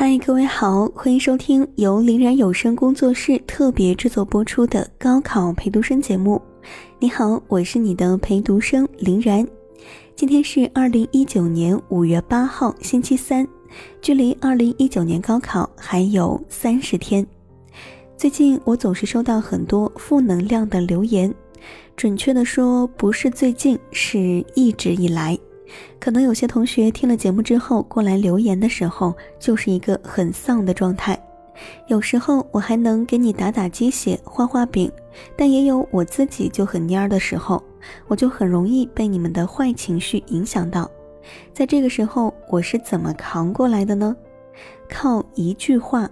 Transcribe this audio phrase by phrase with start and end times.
[0.00, 6.40] 嗨，各位好，欢迎收听由林然有声工作室特别制作播出的高考陪读生节目。
[7.00, 9.44] 你好，我是你的陪读生林然。
[10.14, 13.44] 今天是二零一九年五月八号，星期三，
[14.00, 17.26] 距离二零一九年高考还有三十天。
[18.16, 21.34] 最近我总是收到很多负能量的留言，
[21.96, 25.36] 准确的说，不是最近，是一直以来。
[26.00, 31.18] 可能有些同学听了节目之后过来留言的时候，就是一个很丧的状态。
[31.88, 34.90] 有时候我还能给你打打鸡血、画画饼，
[35.36, 37.62] 但也有我自己就很蔫儿的时候，
[38.06, 40.88] 我就很容易被你们的坏情绪影响到。
[41.52, 44.16] 在这个时候，我是怎么扛过来的呢？
[44.88, 46.08] 靠一句话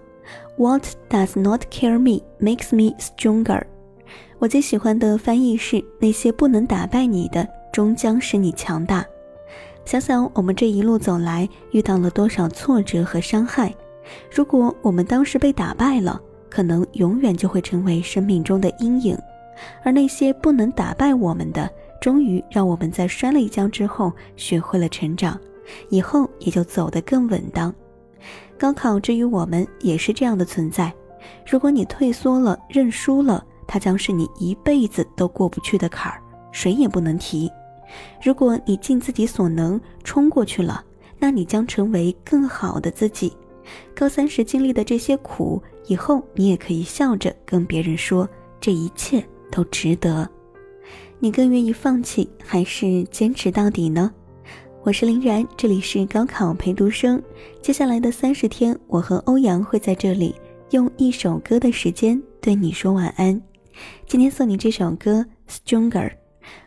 [0.56, 3.62] ：What does not kill me makes me stronger。
[4.38, 9.06] 我最喜欢的翻译是：那些不能打败你的，终将使你强大。
[9.86, 13.72] 想想我们这一路走来，遇到了多少挫折和伤害。
[14.28, 16.20] 如果我们当时被打败了，
[16.50, 19.16] 可能永远就会成为生命中的阴影。
[19.84, 21.70] 而那些不能打败我们的，
[22.00, 25.38] 终于让我们在摔了一跤之后学会了成长，
[25.88, 27.72] 以后也就走得更稳当。
[28.58, 30.92] 高考之于我们也是这样的存在。
[31.48, 36.20] 如果你退缩了、认输了，它将是你一辈子都过不去的坎儿，
[36.50, 37.48] 谁也不能提。
[38.22, 40.84] 如果你尽自己所能冲过去了，
[41.18, 43.32] 那你将成为更好的自己。
[43.94, 48.28] 高三时经历的这些苦，以后你也可以笑着跟别人说，
[48.60, 50.28] 这一切都值得。
[51.18, 54.12] 你更愿意放弃还是坚持到底呢？
[54.84, 57.20] 我是林然，这里是高考陪读生。
[57.60, 60.34] 接下来的三十天，我和欧阳会在这里
[60.70, 63.40] 用一首歌的时间对你说晚安。
[64.06, 66.10] 今天送你这首歌《Stronger》。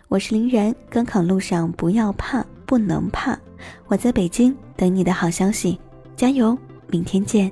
[0.09, 3.37] 我是林然，高考路上不要怕，不能怕。
[3.85, 5.79] 我在北京等你的好消息，
[6.15, 6.57] 加油！
[6.87, 7.51] 明天见。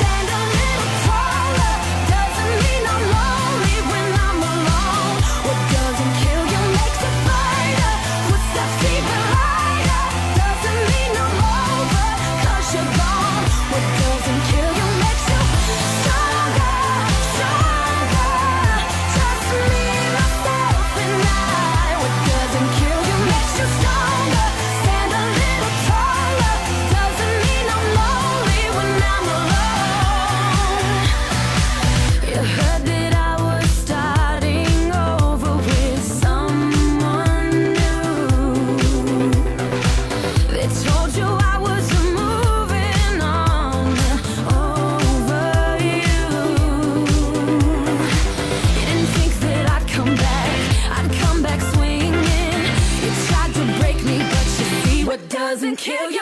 [55.81, 56.20] kill you.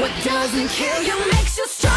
[0.00, 1.89] What doesn't kill you makes you stronger.